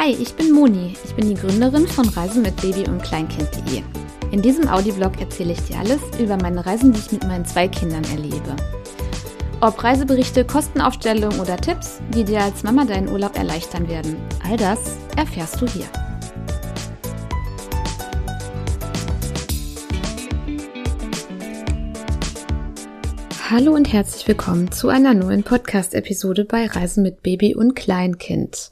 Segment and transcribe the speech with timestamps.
[0.00, 0.94] Hi, ich bin Moni.
[1.04, 3.82] Ich bin die Gründerin von Reisen mit Baby und Kleinkind.de.
[4.30, 7.66] In diesem Audioblog erzähle ich dir alles über meine Reisen, die ich mit meinen zwei
[7.66, 8.54] Kindern erlebe.
[9.60, 14.16] Ob Reiseberichte, Kostenaufstellungen oder Tipps, die dir als Mama deinen Urlaub erleichtern werden,
[14.48, 14.78] all das
[15.16, 15.86] erfährst du hier.
[23.50, 28.70] Hallo und herzlich willkommen zu einer neuen Podcast-Episode bei Reisen mit Baby und Kleinkind.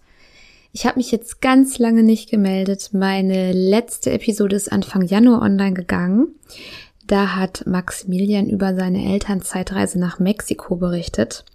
[0.76, 2.90] Ich habe mich jetzt ganz lange nicht gemeldet.
[2.92, 6.34] Meine letzte Episode ist Anfang Januar online gegangen.
[7.06, 11.46] Da hat Maximilian über seine Elternzeitreise nach Mexiko berichtet.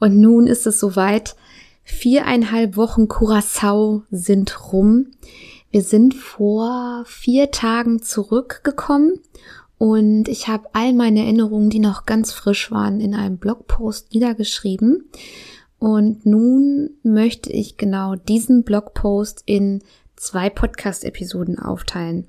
[0.00, 1.36] Und nun ist es soweit.
[1.82, 5.08] Viereinhalb Wochen Curacao sind rum.
[5.70, 9.20] Wir sind vor vier Tagen zurückgekommen
[9.76, 15.10] und ich habe all meine Erinnerungen, die noch ganz frisch waren, in einem Blogpost niedergeschrieben.
[15.84, 19.82] Und nun möchte ich genau diesen Blogpost in
[20.16, 22.26] zwei Podcast-Episoden aufteilen.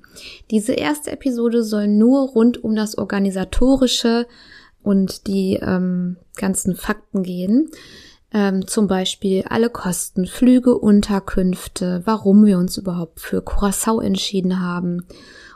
[0.50, 4.26] Diese erste Episode soll nur rund um das Organisatorische
[4.82, 7.70] und die ähm, ganzen Fakten gehen.
[8.30, 15.06] Ähm, zum Beispiel alle Kosten, Flüge, Unterkünfte, warum wir uns überhaupt für Curacao entschieden haben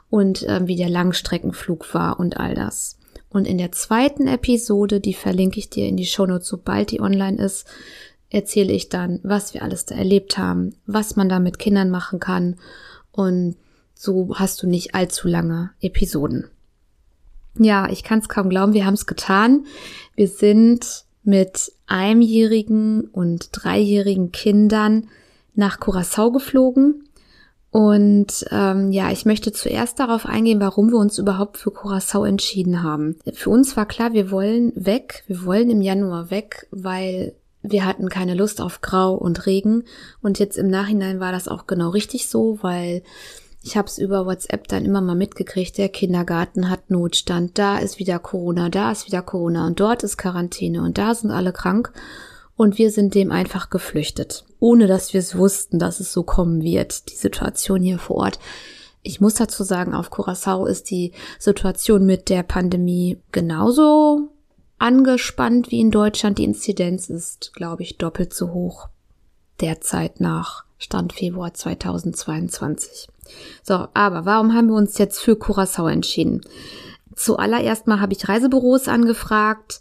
[0.08, 2.96] und äh, wie der Langstreckenflug war und all das.
[3.30, 7.42] Und in der zweiten Episode, die verlinke ich dir in die Shownotes, sobald die online
[7.42, 7.66] ist,
[8.28, 12.18] erzähle ich dann, was wir alles da erlebt haben, was man da mit Kindern machen
[12.18, 12.56] kann.
[13.12, 13.56] Und
[13.94, 16.48] so hast du nicht allzu lange Episoden.
[17.58, 19.66] Ja, ich kann es kaum glauben, wir haben es getan.
[20.14, 25.08] Wir sind mit einjährigen und dreijährigen Kindern
[25.54, 27.04] nach Curacao geflogen
[27.70, 32.82] und ähm, ja, ich möchte zuerst darauf eingehen, warum wir uns überhaupt für Curacao entschieden
[32.82, 33.16] haben.
[33.32, 38.08] Für uns war klar, wir wollen weg, wir wollen im Januar weg, weil wir hatten
[38.08, 39.84] keine Lust auf Grau und Regen.
[40.20, 43.02] Und jetzt im Nachhinein war das auch genau richtig so, weil
[43.62, 47.98] ich habe es über WhatsApp dann immer mal mitgekriegt, der Kindergarten hat Notstand, da ist
[47.98, 51.92] wieder Corona, da ist wieder Corona und dort ist Quarantäne und da sind alle krank.
[52.60, 56.60] Und wir sind dem einfach geflüchtet, ohne dass wir es wussten, dass es so kommen
[56.60, 58.38] wird, die Situation hier vor Ort.
[59.00, 64.28] Ich muss dazu sagen, auf Curacao ist die Situation mit der Pandemie genauso
[64.78, 66.36] angespannt wie in Deutschland.
[66.36, 68.90] Die Inzidenz ist, glaube ich, doppelt so hoch
[69.62, 73.08] derzeit nach Stand Februar 2022.
[73.62, 76.42] So, aber warum haben wir uns jetzt für Curacao entschieden?
[77.16, 79.80] Zuallererst mal habe ich Reisebüros angefragt,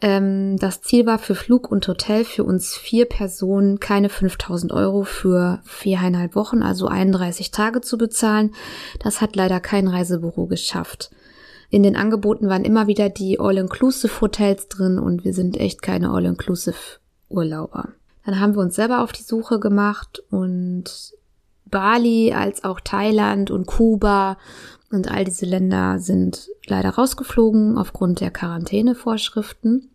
[0.00, 5.04] ähm, das Ziel war für Flug und Hotel für uns vier Personen keine 5000 Euro
[5.04, 8.54] für viereinhalb Wochen, also 31 Tage zu bezahlen.
[9.00, 11.10] Das hat leider kein Reisebüro geschafft.
[11.68, 17.90] In den Angeboten waren immer wieder die All-Inclusive-Hotels drin und wir sind echt keine All-Inclusive-Urlauber.
[18.24, 21.14] Dann haben wir uns selber auf die Suche gemacht und
[21.70, 24.36] Bali als auch Thailand und Kuba
[24.90, 29.90] und all diese Länder sind leider rausgeflogen aufgrund der Quarantänevorschriften.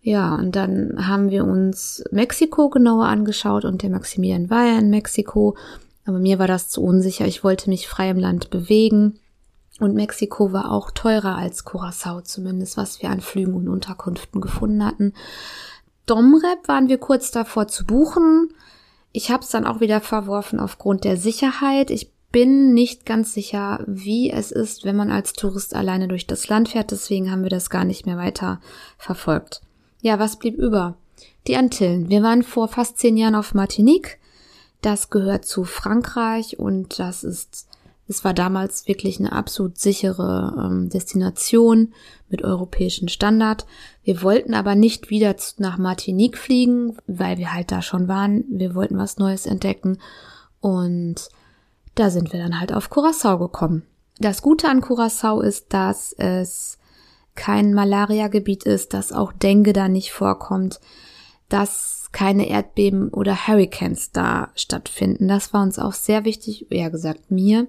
[0.00, 4.90] Ja, und dann haben wir uns Mexiko genauer angeschaut und der Maximilian war ja in
[4.90, 5.56] Mexiko.
[6.04, 7.26] Aber mir war das zu unsicher.
[7.26, 9.20] Ich wollte mich frei im Land bewegen.
[9.78, 14.84] Und Mexiko war auch teurer als Curacao, zumindest was wir an Flügen und Unterkünften gefunden
[14.84, 15.14] hatten.
[16.06, 18.52] Domrep waren wir kurz davor zu buchen.
[19.12, 21.90] Ich habe es dann auch wieder verworfen aufgrund der Sicherheit.
[21.90, 26.48] Ich bin nicht ganz sicher, wie es ist, wenn man als Tourist alleine durch das
[26.48, 26.90] Land fährt.
[26.90, 28.60] Deswegen haben wir das gar nicht mehr weiter
[28.96, 29.60] verfolgt.
[30.00, 30.96] Ja, was blieb über?
[31.46, 32.08] Die Antillen.
[32.08, 34.18] Wir waren vor fast zehn Jahren auf Martinique.
[34.80, 37.68] Das gehört zu Frankreich und das ist,
[38.08, 41.94] es war damals wirklich eine absolut sichere ähm, Destination
[42.28, 43.66] mit europäischen Standard.
[44.02, 48.44] Wir wollten aber nicht wieder nach Martinique fliegen, weil wir halt da schon waren.
[48.48, 49.98] Wir wollten was Neues entdecken
[50.60, 51.28] und
[51.94, 53.82] da sind wir dann halt auf Curacao gekommen.
[54.18, 56.78] Das Gute an Curacao ist, dass es
[57.34, 60.80] kein Malaria-Gebiet ist, dass auch Dengue da nicht vorkommt,
[61.48, 65.28] dass keine Erdbeben oder Hurricanes da stattfinden.
[65.28, 67.68] Das war uns auch sehr wichtig, eher gesagt mir.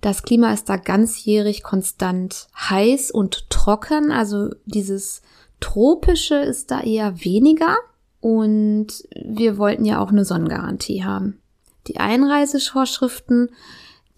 [0.00, 5.22] Das Klima ist da ganzjährig konstant heiß und trocken, also dieses
[5.60, 7.76] tropische ist da eher weniger
[8.20, 11.40] und wir wollten ja auch eine Sonnengarantie haben.
[11.88, 13.50] Die Einreisevorschriften,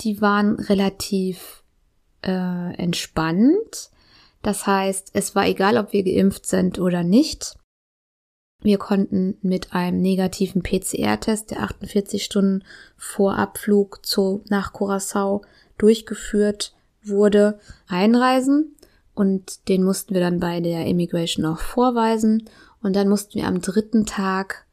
[0.02, 1.62] die waren relativ
[2.22, 3.90] äh, entspannt.
[4.42, 7.56] Das heißt, es war egal, ob wir geimpft sind oder nicht.
[8.62, 12.64] Wir konnten mit einem negativen PCR-Test, der 48 Stunden
[12.96, 15.42] vor Abflug zu, nach Curacao
[15.82, 18.76] durchgeführt wurde, einreisen.
[19.14, 22.48] Und den mussten wir dann bei der Immigration auch vorweisen.
[22.82, 24.66] Und dann mussten wir am dritten Tag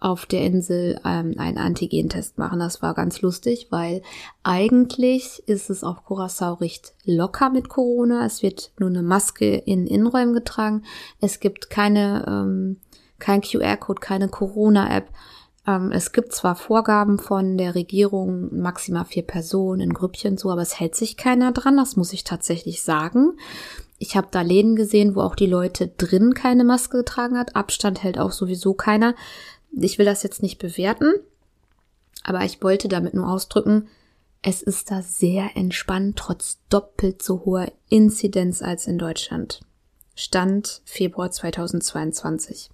[0.00, 2.58] auf der Insel ähm, einen Antigentest machen.
[2.58, 4.02] Das war ganz lustig, weil
[4.42, 8.24] eigentlich ist es auf Curacao recht locker mit Corona.
[8.24, 10.84] Es wird nur eine Maske in Innenräumen getragen.
[11.20, 12.78] Es gibt keine, ähm,
[13.18, 15.08] kein QR-Code, keine Corona-App.
[15.66, 20.62] Ähm, es gibt zwar Vorgaben von der Regierung, maximal vier Personen in Grüppchen so, aber
[20.62, 21.76] es hält sich keiner dran.
[21.76, 23.32] Das muss ich tatsächlich sagen.
[23.98, 27.54] Ich habe da Läden gesehen, wo auch die Leute drin keine Maske getragen hat.
[27.56, 29.14] Abstand hält auch sowieso keiner.
[29.72, 31.12] Ich will das jetzt nicht bewerten,
[32.24, 33.88] aber ich wollte damit nur ausdrücken,
[34.42, 39.60] es ist da sehr entspannt, trotz doppelt so hoher Inzidenz als in Deutschland.
[40.14, 42.70] Stand Februar 2022.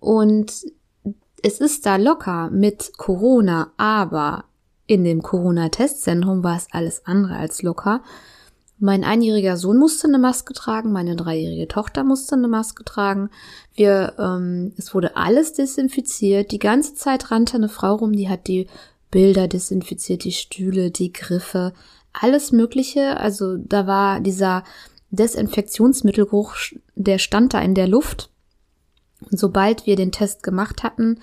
[0.00, 0.64] Und
[1.44, 4.44] es ist da locker mit Corona, aber
[4.86, 8.02] in dem Corona-Testzentrum war es alles andere als locker.
[8.78, 13.28] Mein einjähriger Sohn musste eine Maske tragen, meine dreijährige Tochter musste eine Maske tragen.
[13.74, 16.50] Wir, ähm, es wurde alles desinfiziert.
[16.50, 18.66] Die ganze Zeit rannte eine Frau rum, die hat die
[19.10, 21.74] Bilder desinfiziert, die Stühle, die Griffe,
[22.14, 23.18] alles Mögliche.
[23.18, 24.64] Also da war dieser
[25.10, 26.54] Desinfektionsmittelgeruch,
[26.94, 28.30] der stand da in der Luft.
[29.30, 31.20] Und sobald wir den Test gemacht hatten,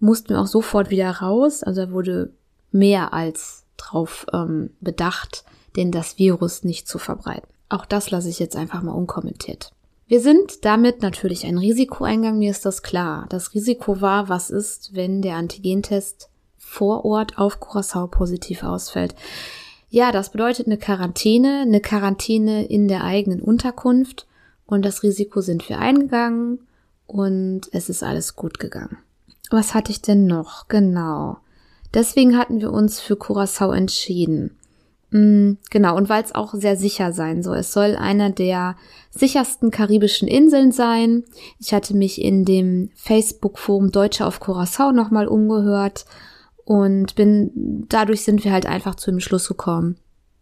[0.00, 1.62] mussten wir auch sofort wieder raus.
[1.62, 2.32] Also er wurde
[2.70, 5.44] mehr als drauf ähm, bedacht,
[5.76, 7.48] denn das Virus nicht zu verbreiten.
[7.68, 9.72] Auch das lasse ich jetzt einfach mal unkommentiert.
[10.06, 13.26] Wir sind damit natürlich ein Risiko eingegangen, mir ist das klar.
[13.30, 16.28] Das Risiko war, was ist, wenn der Antigentest
[16.58, 19.14] vor Ort auf Curacao positiv ausfällt.
[19.88, 24.26] Ja, das bedeutet eine Quarantäne, eine Quarantäne in der eigenen Unterkunft
[24.66, 26.58] und das Risiko sind wir eingegangen
[27.06, 28.98] und es ist alles gut gegangen.
[29.50, 30.68] Was hatte ich denn noch?
[30.68, 31.38] Genau.
[31.92, 34.56] Deswegen hatten wir uns für Curacao entschieden.
[35.10, 37.58] Mm, genau, und weil es auch sehr sicher sein soll.
[37.58, 38.76] Es soll einer der
[39.10, 41.22] sichersten karibischen Inseln sein.
[41.60, 46.04] Ich hatte mich in dem Facebook-Forum Deutsche auf Curacao nochmal umgehört
[46.64, 49.98] und bin, dadurch sind wir halt einfach zu dem Schluss gekommen.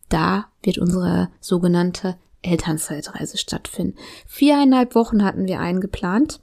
[0.08, 3.96] Da wird unsere sogenannte Elternzeitreise stattfinden.
[4.26, 6.40] Viereinhalb Wochen hatten wir eingeplant.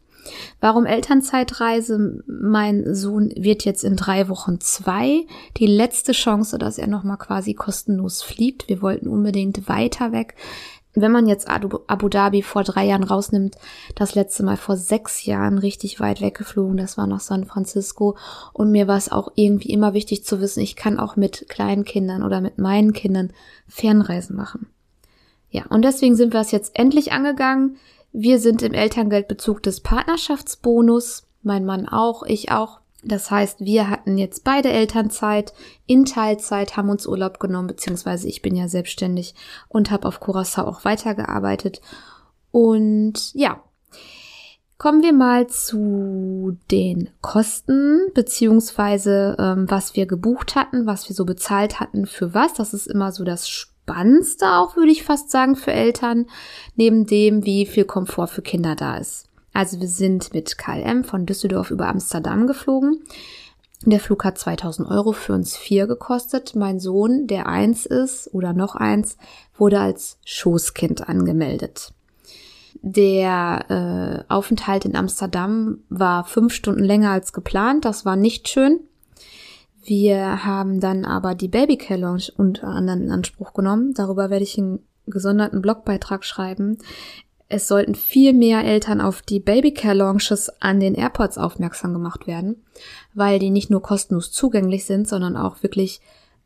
[0.60, 2.24] Warum Elternzeitreise?
[2.28, 5.26] Mein Sohn wird jetzt in drei Wochen zwei.
[5.58, 8.70] Die letzte Chance, dass er nochmal quasi kostenlos fliegt.
[8.70, 10.36] Wir wollten unbedingt weiter weg.
[10.96, 13.56] Wenn man jetzt Abu Dhabi vor drei Jahren rausnimmt,
[13.96, 18.18] das letzte Mal vor sechs Jahren richtig weit weggeflogen, das war nach San Francisco.
[18.54, 21.86] Und mir war es auch irgendwie immer wichtig zu wissen, ich kann auch mit kleinen
[21.86, 23.32] Kindern oder mit meinen Kindern
[23.68, 24.68] Fernreisen machen.
[25.52, 27.78] Ja, und deswegen sind wir es jetzt endlich angegangen.
[28.12, 32.80] Wir sind im Elterngeldbezug des Partnerschaftsbonus, mein Mann auch, ich auch.
[33.04, 35.54] Das heißt, wir hatten jetzt beide Elternzeit
[35.86, 39.36] in Teilzeit, haben uns Urlaub genommen, beziehungsweise ich bin ja selbstständig
[39.70, 41.82] und habe auf Curacao auch weitergearbeitet.
[42.52, 43.64] Und ja,
[44.78, 51.26] kommen wir mal zu den Kosten, beziehungsweise ähm, was wir gebucht hatten, was wir so
[51.26, 52.54] bezahlt hatten für was.
[52.54, 53.48] Das ist immer so das
[53.90, 56.28] Spannendste auch, würde ich fast sagen, für Eltern,
[56.76, 59.28] neben dem, wie viel Komfort für Kinder da ist.
[59.52, 63.04] Also wir sind mit KLM von Düsseldorf über Amsterdam geflogen.
[63.86, 66.56] Der Flug hat 2000 Euro für uns vier gekostet.
[66.56, 69.18] Mein Sohn, der eins ist oder noch eins,
[69.58, 71.92] wurde als Schoßkind angemeldet.
[72.82, 77.86] Der äh, Aufenthalt in Amsterdam war fünf Stunden länger als geplant.
[77.86, 78.82] Das war nicht schön.
[79.82, 83.94] Wir haben dann aber die Babycare Lounge unter anderem in Anspruch genommen.
[83.94, 86.78] Darüber werde ich einen gesonderten Blogbeitrag schreiben.
[87.48, 92.64] Es sollten viel mehr Eltern auf die Babycare Launches an den Airports aufmerksam gemacht werden,
[93.16, 96.00] weil die nicht nur kostenlos zugänglich sind, sondern auch wirklich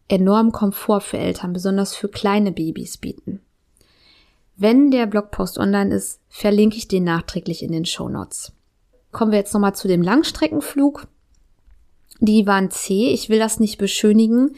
[0.08, 3.42] enorm Komfort für Eltern, besonders für kleine Babys bieten.
[4.56, 8.54] Wenn der Blogpost online ist, verlinke ich den nachträglich in den Show Notes.
[9.12, 11.08] Kommen wir jetzt nochmal zu dem Langstreckenflug.
[12.20, 13.10] Die waren zäh.
[13.10, 14.56] Ich will das nicht beschönigen.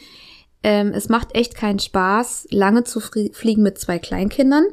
[0.62, 4.64] Ähm, es macht echt keinen Spaß, lange zu fliegen mit zwei Kleinkindern,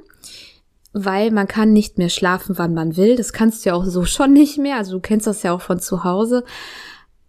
[0.91, 3.15] weil man kann nicht mehr schlafen, wann man will.
[3.15, 4.77] Das kannst du ja auch so schon nicht mehr.
[4.77, 6.43] Also du kennst das ja auch von zu Hause.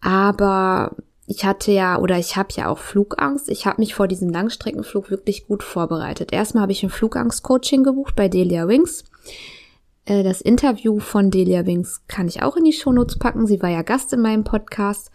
[0.00, 0.96] Aber
[1.26, 3.48] ich hatte ja oder ich habe ja auch Flugangst.
[3.48, 6.32] Ich habe mich vor diesem Langstreckenflug wirklich gut vorbereitet.
[6.32, 9.04] Erstmal habe ich ein Flugangst-Coaching gebucht bei Delia Wings.
[10.06, 13.46] Äh, das Interview von Delia Wings kann ich auch in die Shownotes packen.
[13.46, 15.10] Sie war ja Gast in meinem Podcast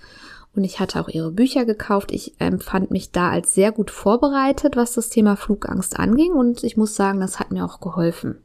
[0.55, 2.11] und ich hatte auch ihre Bücher gekauft.
[2.11, 6.77] Ich empfand mich da als sehr gut vorbereitet, was das Thema Flugangst anging und ich
[6.77, 8.37] muss sagen, das hat mir auch geholfen.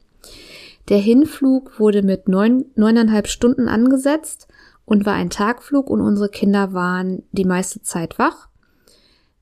[0.89, 4.47] Der Hinflug wurde mit neun, neuneinhalb Stunden angesetzt
[4.85, 8.49] und war ein Tagflug und unsere Kinder waren die meiste Zeit wach.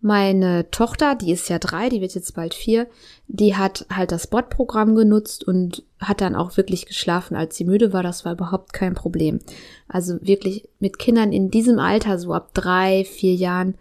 [0.05, 2.87] Meine Tochter, die ist ja drei, die wird jetzt bald vier,
[3.29, 7.93] die hat halt das Bot-Programm genutzt und hat dann auch wirklich geschlafen, als sie müde
[7.93, 8.03] war.
[8.03, 9.39] Das war überhaupt kein Problem.
[9.87, 13.75] Also wirklich mit Kindern in diesem Alter, so ab drei, vier Jahren,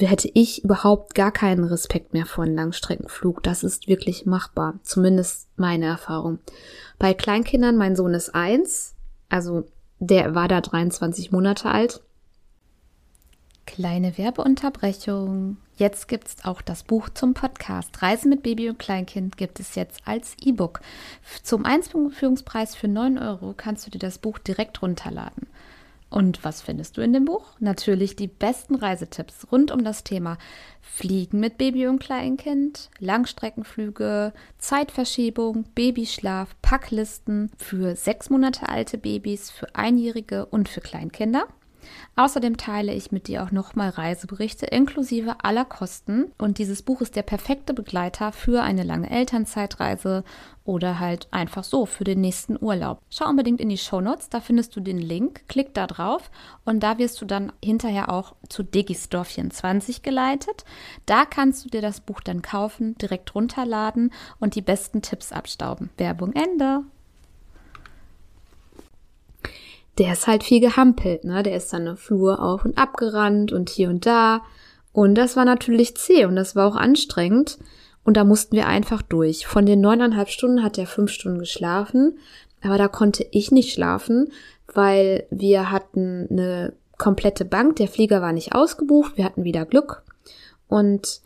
[0.00, 3.40] hätte ich überhaupt gar keinen Respekt mehr vor einem Langstreckenflug.
[3.44, 4.80] Das ist wirklich machbar.
[4.82, 6.40] Zumindest meine Erfahrung.
[6.98, 8.96] Bei Kleinkindern, mein Sohn ist eins,
[9.28, 9.66] also
[10.00, 12.02] der war da 23 Monate alt.
[13.68, 15.58] Kleine Werbeunterbrechung.
[15.76, 18.00] Jetzt gibt's auch das Buch zum Podcast.
[18.00, 20.80] Reisen mit Baby und Kleinkind gibt es jetzt als E-Book.
[21.42, 25.48] Zum Einführungspreis für 9 Euro kannst du dir das Buch direkt runterladen.
[26.08, 27.44] Und was findest du in dem Buch?
[27.60, 30.38] Natürlich die besten Reisetipps rund um das Thema
[30.80, 39.74] Fliegen mit Baby und Kleinkind, Langstreckenflüge, Zeitverschiebung, Babyschlaf, Packlisten für sechs Monate alte Babys, für
[39.74, 41.46] Einjährige und für Kleinkinder.
[42.16, 47.16] Außerdem teile ich mit dir auch nochmal Reiseberichte inklusive aller Kosten und dieses Buch ist
[47.16, 50.24] der perfekte Begleiter für eine lange Elternzeitreise
[50.64, 53.00] oder halt einfach so für den nächsten Urlaub.
[53.08, 56.30] Schau unbedingt in die Show Notes, da findest du den Link, klick da drauf
[56.64, 60.64] und da wirst du dann hinterher auch zu Digistore 24 geleitet.
[61.06, 65.90] Da kannst du dir das Buch dann kaufen, direkt runterladen und die besten Tipps abstauben.
[65.96, 66.82] Werbung Ende
[69.98, 71.42] der ist halt viel gehampelt, ne?
[71.42, 74.42] Der ist dann eine Flur auf und ab gerannt und hier und da.
[74.92, 77.58] Und das war natürlich zäh und das war auch anstrengend.
[78.04, 79.46] Und da mussten wir einfach durch.
[79.46, 82.18] Von den neuneinhalb Stunden hat er fünf Stunden geschlafen.
[82.62, 84.32] Aber da konnte ich nicht schlafen,
[84.72, 87.76] weil wir hatten eine komplette Bank.
[87.76, 89.16] Der Flieger war nicht ausgebucht.
[89.16, 90.02] Wir hatten wieder Glück.
[90.68, 91.20] Und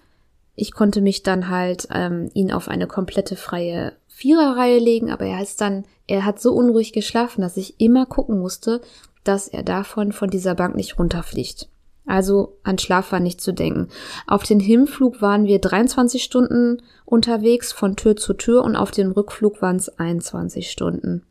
[0.55, 5.43] ich konnte mich dann halt ähm, ihn auf eine komplette freie Viererreihe legen, aber er
[5.43, 8.83] ist dann, er hat so unruhig geschlafen, dass ich immer gucken musste,
[9.25, 11.71] dass er davon von dieser Bank nicht runterfliegt.
[12.05, 13.89] Also an Schlaf war nicht zu denken.
[14.27, 19.13] Auf den Hinflug waren wir 23 Stunden unterwegs von Tür zu Tür und auf dem
[19.13, 21.25] Rückflug waren es 21 Stunden.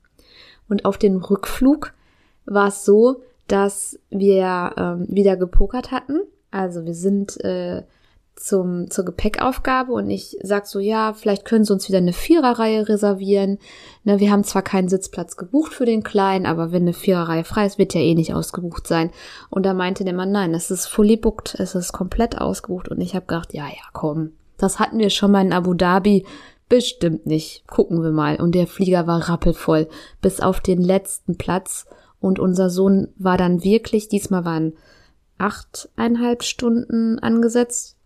[0.68, 1.94] Und auf dem Rückflug
[2.46, 6.22] war es so, dass wir ähm, wieder gepokert hatten.
[6.50, 7.84] Also wir sind äh,
[8.36, 12.88] zum, zur Gepäckaufgabe und ich sag so, ja, vielleicht können sie uns wieder eine Viererreihe
[12.88, 13.60] reservieren.
[14.04, 17.66] Ne, wir haben zwar keinen Sitzplatz gebucht für den Kleinen, aber wenn eine Viererreihe frei
[17.66, 19.12] ist, wird ja eh nicht ausgebucht sein.
[19.50, 23.00] Und da meinte der Mann, nein, es ist fully booked, es ist komplett ausgebucht und
[23.02, 26.26] ich habe gedacht, ja, ja, komm, das hatten wir schon mal in Abu Dhabi,
[26.70, 27.68] bestimmt nicht.
[27.68, 28.40] Gucken wir mal.
[28.40, 29.90] Und der Flieger war rappelvoll
[30.22, 31.86] bis auf den letzten Platz
[32.20, 34.74] und unser Sohn war dann wirklich, diesmal waren
[35.38, 37.98] achteinhalb Stunden angesetzt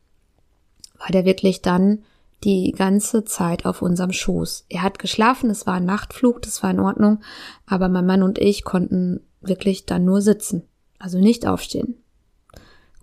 [1.00, 2.04] war der wirklich dann
[2.44, 4.66] die ganze Zeit auf unserem Schoß.
[4.70, 7.22] Er hat geschlafen, es war ein Nachtflug, das war in Ordnung,
[7.66, 10.64] aber mein Mann und ich konnten wirklich dann nur sitzen,
[11.00, 11.96] also nicht aufstehen.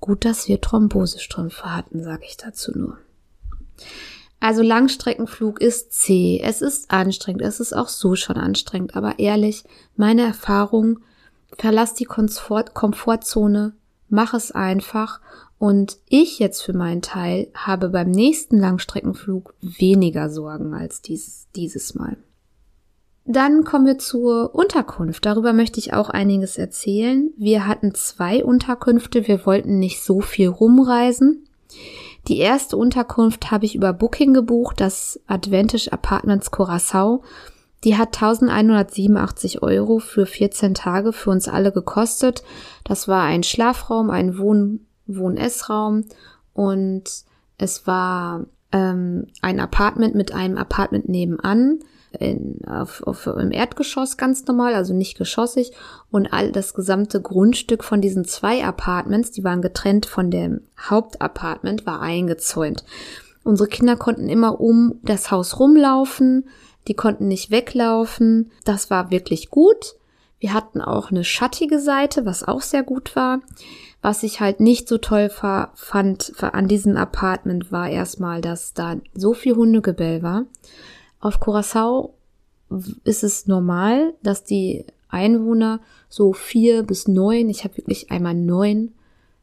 [0.01, 2.99] Gut, dass wir Thrombosestrümpfe hatten, sage ich dazu nur.
[4.41, 9.63] Also Langstreckenflug ist zäh, es ist anstrengend, es ist auch so schon anstrengend, aber ehrlich,
[9.95, 10.99] meine Erfahrung,
[11.57, 13.75] verlass die Komfort Komfortzone,
[14.13, 15.21] mach es einfach
[15.59, 21.95] und ich jetzt für meinen Teil habe beim nächsten Langstreckenflug weniger Sorgen als dies, dieses
[21.95, 22.17] Mal.
[23.25, 25.25] Dann kommen wir zur Unterkunft.
[25.25, 27.31] Darüber möchte ich auch einiges erzählen.
[27.37, 29.29] Wir hatten zwei Unterkünfte.
[29.29, 31.47] Wir wollten nicht so viel rumreisen.
[32.29, 37.23] Die erste Unterkunft habe ich über Booking gebucht, das Advantage Apartments Curacao.
[37.85, 42.45] Die hat 1187 Euro für 14 Tage für uns alle gekostet.
[42.85, 46.05] Das war ein Schlafraum, ein Wohn Wohn-Essraum
[46.55, 47.05] und
[47.59, 51.81] es war ähm, ein Apartment mit einem Apartment nebenan
[52.19, 55.73] in, auf, auf, im Erdgeschoss ganz normal, also nicht geschossig
[56.11, 61.87] und all das gesamte Grundstück von diesen zwei Apartments, die waren getrennt von dem Hauptapartment,
[61.87, 62.85] war eingezäunt.
[63.45, 66.49] Unsere Kinder konnten immer um das Haus rumlaufen,
[66.89, 68.51] die konnten nicht weglaufen.
[68.65, 69.97] Das war wirklich gut.
[70.39, 73.41] Wir hatten auch eine schattige Seite, was auch sehr gut war.
[74.01, 79.33] Was ich halt nicht so toll fand an diesem Apartment war erstmal, dass da so
[79.33, 80.47] viel Hundegebell war.
[81.21, 82.15] Auf Curacao
[83.05, 88.93] ist es normal, dass die Einwohner so vier bis neun, ich habe wirklich einmal neun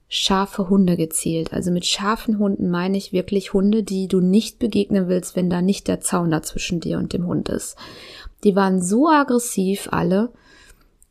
[0.10, 1.54] scharfe Hunde gezählt.
[1.54, 5.62] Also mit scharfen Hunden meine ich wirklich Hunde, die du nicht begegnen willst, wenn da
[5.62, 7.78] nicht der Zaun dazwischen dir und dem Hund ist.
[8.44, 10.32] Die waren so aggressiv alle,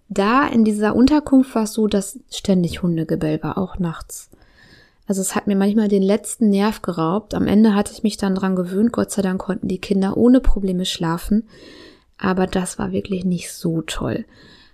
[0.08, 4.30] da in dieser Unterkunft war es so, dass ständig Hundegebell war, auch nachts.
[5.06, 7.34] Also es hat mir manchmal den letzten Nerv geraubt.
[7.34, 8.92] Am Ende hatte ich mich dann dran gewöhnt.
[8.92, 11.44] Gott sei Dank konnten die Kinder ohne Probleme schlafen.
[12.18, 14.24] Aber das war wirklich nicht so toll.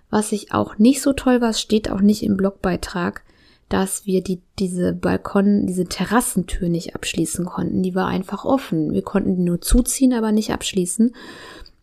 [0.09, 3.23] Was ich auch nicht so toll war, steht auch nicht im Blogbeitrag.
[3.69, 7.81] Dass wir die, diese Balkon, diese Terrassentür nicht abschließen konnten.
[7.81, 8.93] Die war einfach offen.
[8.93, 11.15] Wir konnten die nur zuziehen, aber nicht abschließen.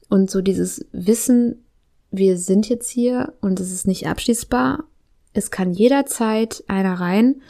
[0.09, 1.65] Und so dieses Wissen,
[2.11, 4.85] wir sind jetzt hier und es ist nicht abschließbar.
[5.33, 7.43] Es kann jederzeit einer rein.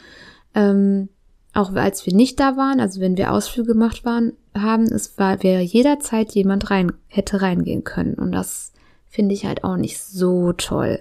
[0.55, 1.09] Ähm,
[1.53, 5.43] auch als wir nicht da waren, also wenn wir Ausflüge gemacht waren, haben, es war,
[5.43, 8.15] wäre jederzeit jemand rein, hätte reingehen können.
[8.15, 8.71] Und das
[9.07, 10.99] finde ich halt auch nicht so toll.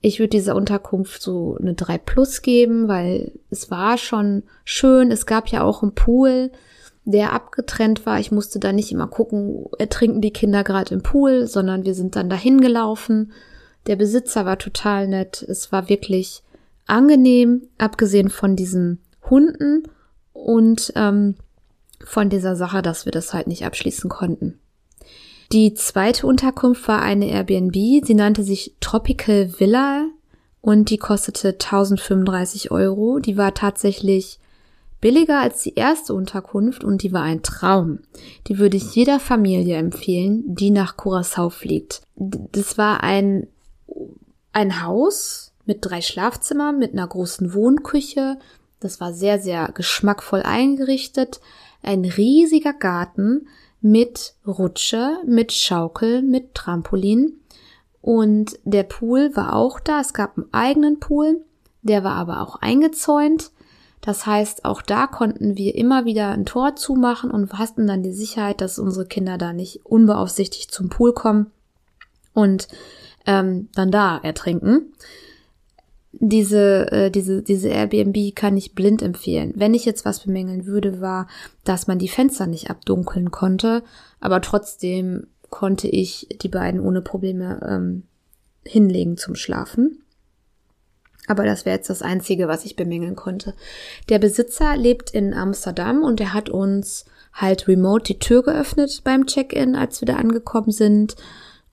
[0.00, 5.10] Ich würde dieser Unterkunft so eine 3 Plus geben, weil es war schon schön.
[5.10, 6.52] Es gab ja auch einen Pool,
[7.04, 8.20] der abgetrennt war.
[8.20, 12.14] Ich musste da nicht immer gucken, ertrinken die Kinder gerade im Pool, sondern wir sind
[12.14, 13.32] dann dahin gelaufen.
[13.86, 15.42] Der Besitzer war total nett.
[15.42, 16.42] Es war wirklich
[16.86, 19.84] angenehm, abgesehen von diesen Hunden
[20.32, 21.34] und ähm,
[22.04, 24.58] von dieser Sache, dass wir das halt nicht abschließen konnten.
[25.50, 28.04] Die zweite Unterkunft war eine Airbnb.
[28.04, 30.06] Sie nannte sich Tropical Villa
[30.60, 33.18] und die kostete 1035 Euro.
[33.18, 34.40] Die war tatsächlich
[35.00, 38.00] billiger als die erste Unterkunft und die war ein Traum.
[38.46, 42.02] Die würde ich jeder Familie empfehlen, die nach Curacao fliegt.
[42.16, 43.46] Das war ein,
[44.52, 48.38] ein Haus mit drei Schlafzimmern, mit einer großen Wohnküche.
[48.80, 51.40] Das war sehr, sehr geschmackvoll eingerichtet.
[51.82, 53.46] Ein riesiger Garten
[53.80, 57.40] mit Rutsche, mit Schaukel, mit Trampolin.
[58.00, 60.00] Und der Pool war auch da.
[60.00, 61.44] Es gab einen eigenen Pool.
[61.82, 63.50] Der war aber auch eingezäunt.
[64.00, 68.12] Das heißt, auch da konnten wir immer wieder ein Tor zumachen und hatten dann die
[68.12, 71.50] Sicherheit, dass unsere Kinder da nicht unbeaufsichtigt zum Pool kommen
[72.32, 72.68] und
[73.26, 74.92] ähm, dann da ertrinken
[76.20, 79.52] diese, äh, diese, diese Airbnb kann ich blind empfehlen.
[79.56, 81.28] Wenn ich jetzt was bemängeln würde, war,
[81.64, 83.82] dass man die Fenster nicht abdunkeln konnte,
[84.20, 88.02] aber trotzdem konnte ich die beiden ohne Probleme ähm,
[88.64, 90.02] hinlegen zum Schlafen.
[91.26, 93.54] Aber das wäre jetzt das Einzige, was ich bemängeln konnte.
[94.08, 99.26] Der Besitzer lebt in Amsterdam und er hat uns halt remote die Tür geöffnet beim
[99.26, 101.16] Check-in, als wir da angekommen sind.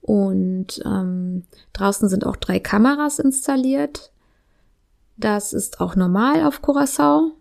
[0.02, 4.12] Und ähm, draußen sind auch drei Kameras installiert.
[5.18, 7.32] Das ist auch normal auf Curacao,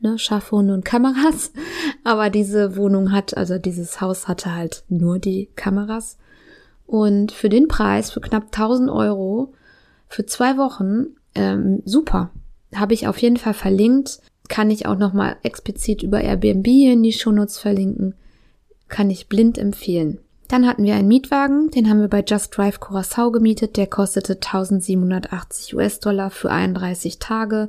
[0.00, 1.52] ne, Schafhunde und Kameras.
[2.04, 6.18] Aber diese Wohnung hat, also dieses Haus hatte halt nur die Kameras.
[6.86, 9.52] Und für den Preis, für knapp 1000 Euro,
[10.08, 12.30] für zwei Wochen, ähm, super.
[12.74, 14.20] Habe ich auf jeden Fall verlinkt.
[14.48, 18.14] Kann ich auch nochmal explizit über Airbnb in die Shownotes verlinken.
[18.88, 20.20] Kann ich blind empfehlen.
[20.48, 24.34] Dann hatten wir einen Mietwagen, den haben wir bei Just Drive Curacao gemietet, der kostete
[24.34, 27.68] 1780 US-Dollar für 31 Tage.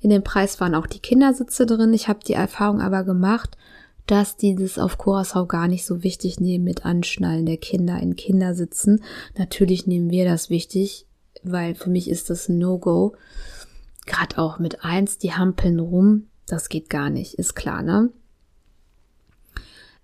[0.00, 1.92] In dem Preis waren auch die Kindersitze drin.
[1.92, 3.56] Ich habe die Erfahrung aber gemacht,
[4.06, 9.02] dass dieses auf Curacao gar nicht so wichtig nehmen mit Anschnallen der Kinder in Kindersitzen.
[9.36, 11.06] Natürlich nehmen wir das wichtig,
[11.42, 13.14] weil für mich ist das ein No-Go.
[14.06, 18.10] Gerade auch mit eins, die hampeln rum, das geht gar nicht, ist klar, ne?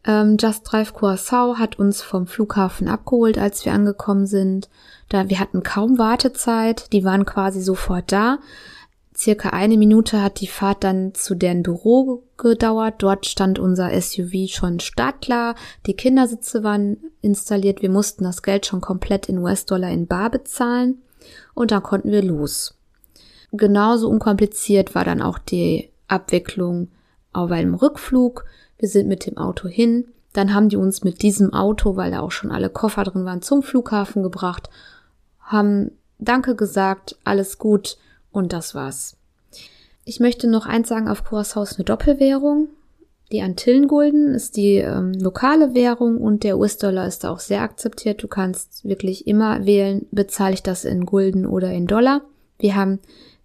[0.04, 4.68] Ähm, Just Drive Curacao hat uns vom Flughafen abgeholt, als wir angekommen sind.
[5.08, 8.38] Da wir hatten kaum Wartezeit, die waren quasi sofort da.
[9.14, 12.94] Circa eine Minute hat die Fahrt dann zu deren Büro gedauert.
[12.98, 15.56] Dort stand unser SUV schon startklar.
[15.84, 17.82] Die Kindersitze waren installiert.
[17.82, 21.02] Wir mussten das Geld schon komplett in US-Dollar in Bar bezahlen.
[21.52, 22.78] Und dann konnten wir los.
[23.52, 26.88] Genauso unkompliziert war dann auch die Abwicklung
[27.32, 28.46] auf einem Rückflug.
[28.80, 30.06] Wir sind mit dem Auto hin.
[30.32, 33.42] Dann haben die uns mit diesem Auto, weil da auch schon alle Koffer drin waren,
[33.42, 34.70] zum Flughafen gebracht,
[35.40, 37.96] haben Danke gesagt, alles gut
[38.30, 39.16] und das war's.
[40.04, 42.68] Ich möchte noch eins sagen, auf Curacao ist eine Doppelwährung.
[43.32, 48.22] Die Antillengulden ist die ähm, lokale Währung und der US-Dollar ist da auch sehr akzeptiert.
[48.22, 52.22] Du kannst wirklich immer wählen, bezahle ich das in Gulden oder in Dollar.
[52.58, 52.98] Wir haben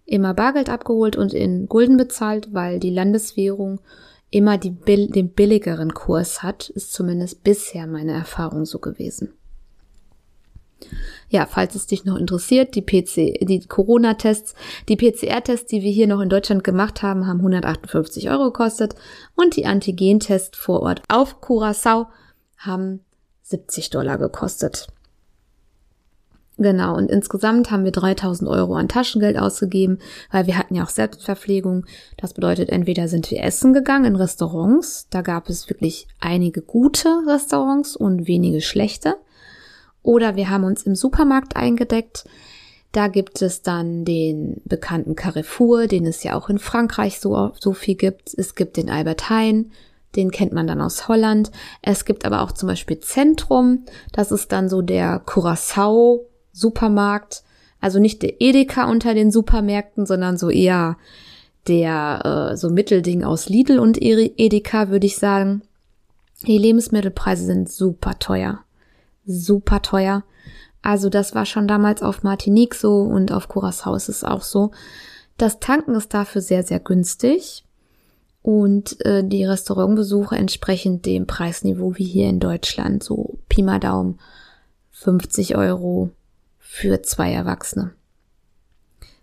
[0.04, 3.80] immer Bargeld abgeholt und in Gulden bezahlt, weil die Landeswährung
[4.30, 9.32] immer die, den billigeren Kurs hat, ist zumindest bisher meine Erfahrung so gewesen.
[11.28, 14.54] Ja, falls es dich noch interessiert, die PC, die Corona-Tests,
[14.88, 18.94] die PCR-Tests, die wir hier noch in Deutschland gemacht haben, haben 158 Euro gekostet
[19.34, 22.06] und die Antigen-Tests vor Ort auf Curacao
[22.58, 23.00] haben
[23.42, 24.88] 70 Dollar gekostet.
[26.58, 29.98] Genau, und insgesamt haben wir 3000 Euro an Taschengeld ausgegeben,
[30.30, 31.84] weil wir hatten ja auch Selbstverpflegung.
[32.16, 37.08] Das bedeutet, entweder sind wir essen gegangen in Restaurants, da gab es wirklich einige gute
[37.26, 39.16] Restaurants und wenige schlechte.
[40.02, 42.24] Oder wir haben uns im Supermarkt eingedeckt.
[42.92, 47.74] Da gibt es dann den bekannten Carrefour, den es ja auch in Frankreich so, so
[47.74, 48.32] viel gibt.
[48.34, 49.72] Es gibt den Albert Heijn,
[50.14, 51.50] den kennt man dann aus Holland.
[51.82, 53.84] Es gibt aber auch zum Beispiel Zentrum.
[54.12, 56.24] Das ist dann so der Curacao
[56.56, 57.42] Supermarkt.
[57.80, 60.96] Also nicht der Edeka unter den Supermärkten, sondern so eher
[61.68, 65.62] der äh, so Mittelding aus Lidl und Edeka, würde ich sagen.
[66.46, 68.60] Die Lebensmittelpreise sind super teuer.
[69.26, 70.24] Super teuer.
[70.82, 74.70] Also das war schon damals auf Martinique so und auf Curacao ist es auch so.
[75.36, 77.64] Das Tanken ist dafür sehr, sehr günstig
[78.42, 84.20] und äh, die Restaurantbesuche entsprechend dem Preisniveau wie hier in Deutschland, so Pi mal Daumen
[84.92, 86.10] 50 Euro
[86.76, 87.92] für zwei Erwachsene.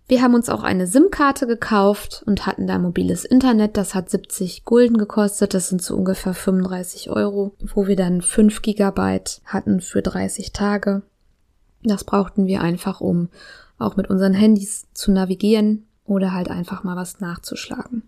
[0.07, 3.77] Wir haben uns auch eine SIM-Karte gekauft und hatten da mobiles Internet.
[3.77, 5.53] Das hat 70 Gulden gekostet.
[5.53, 11.03] Das sind so ungefähr 35 Euro, wo wir dann 5 Gigabyte hatten für 30 Tage.
[11.83, 13.29] Das brauchten wir einfach, um
[13.77, 18.01] auch mit unseren Handys zu navigieren oder halt einfach mal was nachzuschlagen.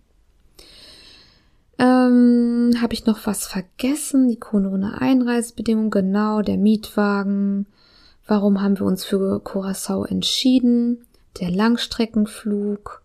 [1.78, 4.28] Ähm, Habe ich noch was vergessen?
[4.28, 7.68] Die Corona-Einreisebedingungen, genau, der Mietwagen.
[8.28, 11.06] Warum haben wir uns für Curacao entschieden?
[11.40, 13.02] Der Langstreckenflug.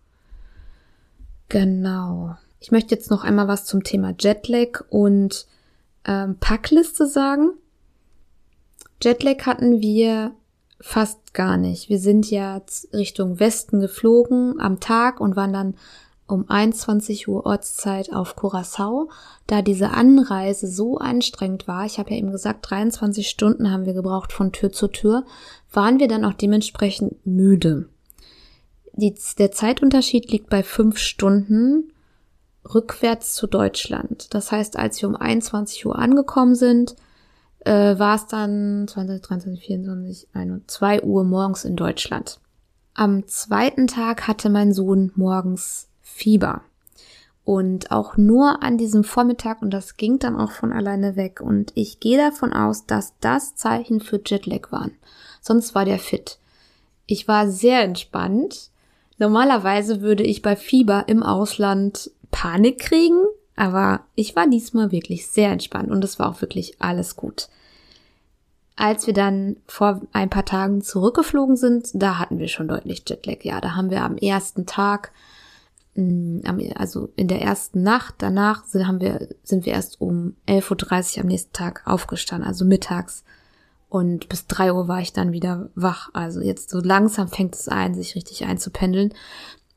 [1.49, 2.37] Genau.
[2.59, 5.47] Ich möchte jetzt noch einmal was zum Thema Jetlag und
[6.05, 7.51] ähm, Packliste sagen.
[9.01, 10.31] Jetlag hatten wir
[10.79, 11.89] fast gar nicht.
[11.89, 12.61] Wir sind ja
[12.93, 15.75] Richtung Westen geflogen am Tag und waren dann
[16.31, 19.09] um 21 Uhr Ortszeit auf Curacao,
[19.47, 23.93] da diese Anreise so anstrengend war, ich habe ja eben gesagt, 23 Stunden haben wir
[23.93, 25.25] gebraucht von Tür zu Tür,
[25.71, 27.89] waren wir dann auch dementsprechend müde.
[28.93, 31.91] Die, der Zeitunterschied liegt bei fünf Stunden
[32.65, 34.33] rückwärts zu Deutschland.
[34.33, 36.95] Das heißt, als wir um 21 Uhr angekommen sind,
[37.59, 42.39] äh, war es dann 20, 23, 24, 1, 2 Uhr morgens in Deutschland.
[42.93, 46.61] Am zweiten Tag hatte mein Sohn morgens Fieber.
[47.43, 51.41] Und auch nur an diesem Vormittag, und das ging dann auch von alleine weg.
[51.41, 54.93] Und ich gehe davon aus, dass das Zeichen für Jetlag waren.
[55.41, 56.37] Sonst war der fit.
[57.07, 58.69] Ich war sehr entspannt.
[59.17, 63.23] Normalerweise würde ich bei Fieber im Ausland Panik kriegen,
[63.55, 67.49] aber ich war diesmal wirklich sehr entspannt und es war auch wirklich alles gut.
[68.75, 73.43] Als wir dann vor ein paar Tagen zurückgeflogen sind, da hatten wir schon deutlich Jetlag.
[73.43, 75.11] Ja, da haben wir am ersten Tag
[75.95, 81.21] also in der ersten Nacht danach sind, haben wir, sind wir erst um 11.30 Uhr
[81.23, 83.23] am nächsten Tag aufgestanden, also mittags.
[83.89, 86.09] Und bis drei Uhr war ich dann wieder wach.
[86.13, 89.13] Also jetzt so langsam fängt es ein, sich richtig einzupendeln.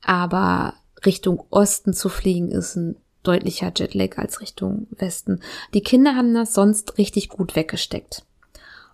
[0.03, 0.75] Aber
[1.05, 5.41] Richtung Osten zu fliegen ist ein deutlicher Jetlag als Richtung Westen.
[5.73, 8.25] Die Kinder haben das sonst richtig gut weggesteckt.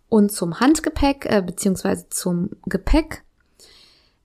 [0.08, 3.22] Und zum Handgepäck, äh, beziehungsweise zum Gepäck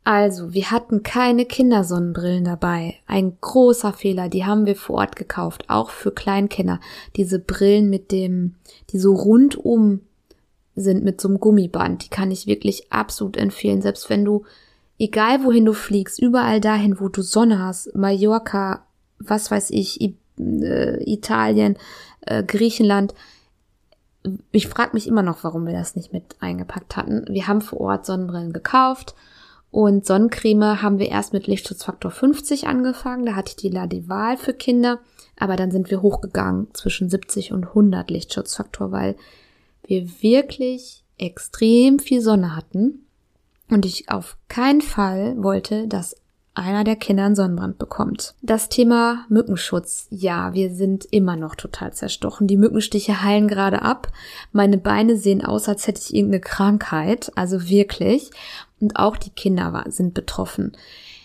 [0.06, 3.00] also, wir hatten keine Kindersonnenbrillen dabei.
[3.08, 6.80] Ein großer Fehler, die haben wir vor Ort gekauft, auch für Kleinkinder.
[7.16, 8.54] Diese Brillen mit dem,
[8.92, 10.02] die so rundum
[10.76, 13.82] sind mit so einem Gummiband, die kann ich wirklich absolut empfehlen.
[13.82, 14.46] Selbst wenn du,
[15.00, 18.86] egal wohin du fliegst, überall dahin, wo du Sonne hast, Mallorca,
[19.18, 21.78] was weiß ich, I äh, Italien,
[22.22, 23.16] äh, Griechenland,
[24.52, 27.26] ich frage mich immer noch, warum wir das nicht mit eingepackt hatten.
[27.28, 29.16] Wir haben vor Ort Sonnenbrillen gekauft
[29.76, 33.26] und Sonnencreme haben wir erst mit Lichtschutzfaktor 50 angefangen.
[33.26, 35.02] Da hatte ich die Ladival für Kinder.
[35.38, 39.18] Aber dann sind wir hochgegangen zwischen 70 und 100 Lichtschutzfaktor, weil
[39.86, 43.06] wir wirklich extrem viel Sonne hatten.
[43.70, 46.16] Und ich auf keinen Fall wollte, dass
[46.56, 48.34] einer der Kinder einen Sonnenbrand bekommt.
[48.42, 50.08] Das Thema Mückenschutz.
[50.10, 52.48] Ja, wir sind immer noch total zerstochen.
[52.48, 54.08] Die Mückenstiche heilen gerade ab.
[54.54, 57.32] Meine Beine sehen aus, als hätte ich irgendeine Krankheit.
[57.36, 58.32] Also wirklich
[58.80, 60.74] und auch die Kinder sind betroffen.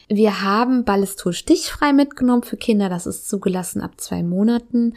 [0.08, 4.94] Wir haben Ballistur stichfrei mitgenommen für Kinder, das ist zugelassen ab zwei Monaten.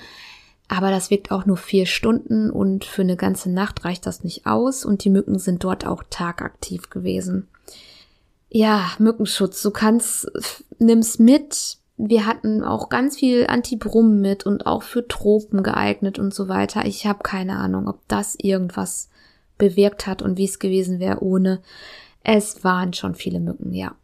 [0.68, 4.48] Aber das wirkt auch nur vier Stunden und für eine ganze Nacht reicht das nicht
[4.48, 7.48] aus und die Mücken sind dort auch tagaktiv gewesen.
[8.50, 10.32] Ja, Mückenschutz, du kannst,
[10.80, 11.78] nimm's mit.
[11.98, 16.86] Wir hatten auch ganz viel Antibrum mit und auch für Tropen geeignet und so weiter.
[16.86, 19.10] Ich habe keine Ahnung, ob das irgendwas
[19.58, 21.62] bewirkt hat und wie es gewesen wäre ohne.
[22.24, 23.96] Es waren schon viele Mücken, ja.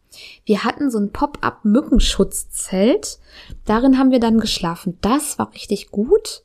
[0.45, 3.19] Wir hatten so ein Pop-up-Mückenschutzzelt.
[3.65, 4.99] Darin haben wir dann geschlafen.
[5.01, 6.43] Das war richtig gut.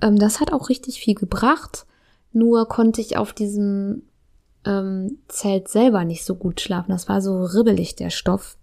[0.00, 1.86] Ähm, das hat auch richtig viel gebracht.
[2.32, 4.02] Nur konnte ich auf diesem
[4.64, 6.90] ähm, Zelt selber nicht so gut schlafen.
[6.90, 8.56] Das war so ribbelig, der Stoff.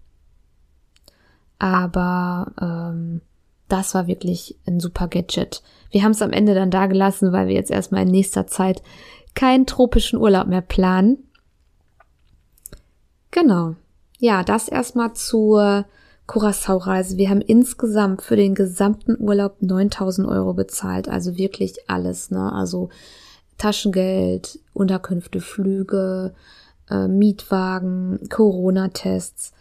[1.59, 3.21] Aber ähm,
[3.67, 5.63] das war wirklich ein super Gadget.
[5.91, 8.81] Wir haben es am Ende dann da gelassen, weil wir jetzt erstmal in nächster Zeit
[9.33, 11.29] keinen tropischen Urlaub mehr planen.
[13.33, 13.75] Genau.
[14.19, 15.85] Ja, das erstmal zur
[16.27, 17.17] Curacao-Reise.
[17.17, 21.09] Wir haben insgesamt für den gesamten Urlaub 9000 Euro bezahlt.
[21.09, 22.53] Also wirklich alles, ne?
[22.53, 22.89] Also
[23.57, 26.35] Taschengeld, Unterkünfte, Flüge,
[26.91, 29.51] äh, Mietwagen, Corona-Tests.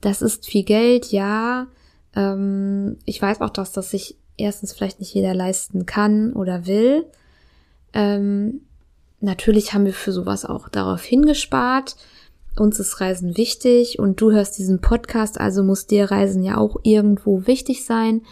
[0.00, 1.66] Das ist viel Geld, ja.
[2.14, 7.06] Ähm, ich weiß auch, dass das sich erstens vielleicht nicht jeder leisten kann oder will.
[7.92, 8.60] Ähm,
[9.20, 11.96] natürlich haben wir für sowas auch darauf hingespart.
[12.58, 16.76] Uns ist Reisen wichtig und du hörst diesen Podcast, also muss dir Reisen ja auch
[16.82, 18.22] irgendwo wichtig sein.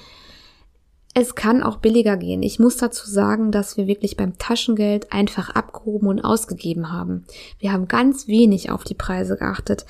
[1.13, 2.43] Es kann auch billiger gehen.
[2.43, 7.25] Ich muss dazu sagen, dass wir wirklich beim Taschengeld einfach abgehoben und ausgegeben haben.
[7.61, 9.87] Wir haben ganz wenig auf die Preise geachtet.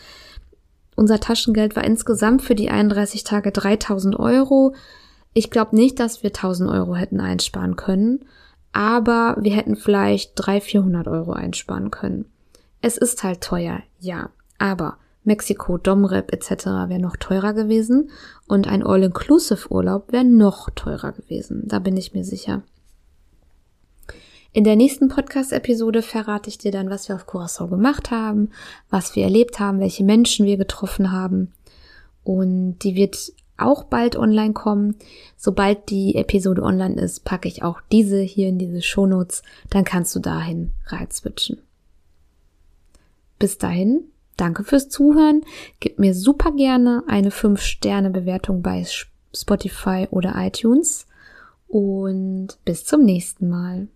[0.97, 4.75] Unser Taschengeld war insgesamt für die 31 Tage 3000 Euro.
[5.33, 8.27] Ich glaube nicht, dass wir 1000 Euro hätten einsparen können,
[8.73, 12.27] aber wir hätten vielleicht 300, 400 Euro einsparen können.
[12.87, 16.67] Es ist halt teuer, ja, aber Mexiko, Domrep etc.
[16.67, 18.11] wäre noch teurer gewesen
[18.47, 22.61] und ein All-Inclusive-Urlaub wäre noch teurer gewesen, da bin ich mir sicher.
[24.53, 28.51] In der nächsten Podcast-Episode verrate ich dir dann, was wir auf Curacao gemacht haben,
[28.91, 31.55] was wir erlebt haben, welche Menschen wir getroffen haben.
[32.23, 34.97] Und die wird auch bald online kommen.
[35.39, 39.43] Sobald die Episode online ist, packe ich auch diese hier in diese Shownotes.
[39.71, 41.63] Dann kannst du dahin rein switchen.
[43.45, 44.05] Bis dahin,
[44.39, 45.43] danke fürs Zuhören.
[45.79, 48.87] Gib mir super gerne eine 5-Sterne-Bewertung bei
[49.35, 51.07] Spotify oder iTunes.
[51.69, 53.89] Und bis zum nächsten Mal.